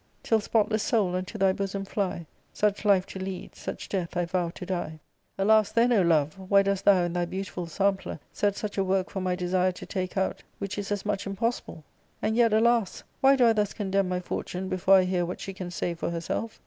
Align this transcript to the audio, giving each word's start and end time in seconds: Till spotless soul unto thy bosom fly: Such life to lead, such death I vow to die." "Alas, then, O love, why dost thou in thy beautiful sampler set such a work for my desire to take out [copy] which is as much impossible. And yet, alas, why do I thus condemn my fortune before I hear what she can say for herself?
Till 0.23 0.39
spotless 0.41 0.81
soul 0.81 1.15
unto 1.15 1.37
thy 1.37 1.53
bosom 1.53 1.85
fly: 1.85 2.25
Such 2.53 2.85
life 2.85 3.05
to 3.05 3.19
lead, 3.19 3.53
such 3.53 3.87
death 3.87 4.17
I 4.17 4.25
vow 4.25 4.49
to 4.49 4.65
die." 4.65 4.99
"Alas, 5.37 5.71
then, 5.71 5.93
O 5.93 6.01
love, 6.01 6.39
why 6.49 6.63
dost 6.63 6.85
thou 6.85 7.03
in 7.03 7.13
thy 7.13 7.25
beautiful 7.25 7.67
sampler 7.67 8.19
set 8.33 8.55
such 8.55 8.79
a 8.79 8.83
work 8.83 9.11
for 9.11 9.21
my 9.21 9.35
desire 9.35 9.71
to 9.73 9.85
take 9.85 10.17
out 10.17 10.37
[copy] 10.37 10.43
which 10.57 10.77
is 10.79 10.91
as 10.91 11.05
much 11.05 11.27
impossible. 11.27 11.83
And 12.19 12.35
yet, 12.35 12.51
alas, 12.51 13.03
why 13.19 13.35
do 13.35 13.45
I 13.45 13.53
thus 13.53 13.73
condemn 13.73 14.09
my 14.09 14.21
fortune 14.21 14.69
before 14.69 14.95
I 14.95 15.03
hear 15.03 15.23
what 15.23 15.39
she 15.39 15.53
can 15.53 15.69
say 15.69 15.93
for 15.93 16.09
herself? 16.09 16.59